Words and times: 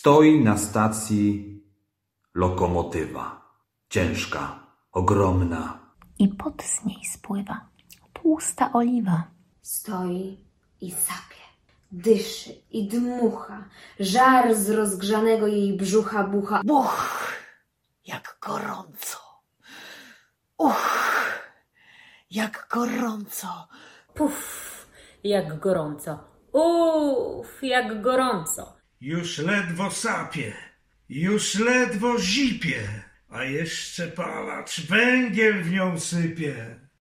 Stoi 0.00 0.40
na 0.40 0.58
stacji 0.58 1.60
lokomotywa. 2.34 3.42
Ciężka, 3.88 4.66
ogromna. 4.92 5.78
I 6.18 6.28
pot 6.28 6.62
z 6.62 6.84
niej 6.84 7.04
spływa. 7.04 7.68
Tłusta 8.12 8.72
oliwa. 8.72 9.24
Stoi 9.62 10.44
i 10.80 10.90
sapie, 10.90 11.44
dyszy 11.92 12.50
i 12.70 12.88
dmucha, 12.88 13.68
żar 13.98 14.54
z 14.54 14.70
rozgrzanego 14.70 15.46
jej 15.46 15.76
brzucha 15.76 16.24
bucha. 16.24 16.62
Buch, 16.64 17.32
jak 18.06 18.38
gorąco. 18.42 19.18
Uch, 20.58 21.42
jak 22.30 22.68
gorąco. 22.70 23.68
Puf, 24.14 24.86
jak 25.24 25.58
gorąco. 25.58 26.18
Uff, 26.52 27.62
jak 27.62 28.02
gorąco. 28.02 28.79
Już 29.00 29.38
ledwo 29.38 29.90
sapie, 29.90 30.52
już 31.08 31.54
ledwo 31.54 32.18
zipie, 32.18 32.88
a 33.28 33.44
jeszcze 33.44 34.06
palacz 34.06 34.80
węgiel 34.80 35.62
w 35.62 35.70
nią 35.70 36.00
sypie. 36.00 36.80